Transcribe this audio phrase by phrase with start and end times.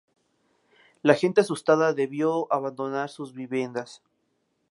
[1.03, 4.01] La gente asustada debió abandonar sus viviendas.